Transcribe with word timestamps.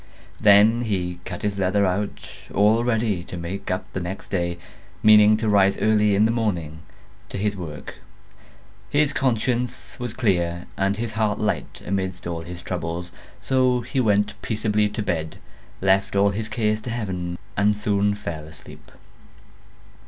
Then 0.39 0.81
he 0.81 1.19
cut 1.25 1.43
his 1.43 1.59
leather 1.59 1.85
out, 1.85 2.27
all 2.55 2.83
ready 2.83 3.23
to 3.25 3.37
make 3.37 3.69
up 3.69 3.85
the 3.93 3.99
next 3.99 4.29
day, 4.29 4.57
meaning 5.03 5.37
to 5.37 5.47
rise 5.47 5.77
early 5.77 6.15
in 6.15 6.25
the 6.25 6.31
morning 6.31 6.79
to 7.29 7.37
his 7.37 7.55
work. 7.55 7.97
His 8.89 9.13
conscience 9.13 9.99
was 9.99 10.15
clear 10.15 10.65
and 10.75 10.97
his 10.97 11.11
heart 11.11 11.37
light 11.37 11.83
amidst 11.85 12.25
all 12.25 12.41
his 12.41 12.63
troubles; 12.63 13.11
so 13.41 13.81
he 13.81 13.99
went 13.99 14.41
peaceably 14.41 14.89
to 14.89 15.03
bed, 15.03 15.37
left 15.81 16.15
all 16.15 16.31
his 16.31 16.49
cares 16.49 16.81
to 16.81 16.89
Heaven, 16.89 17.37
and 17.55 17.77
soon 17.77 18.15
fell 18.15 18.45
asleep. 18.45 18.89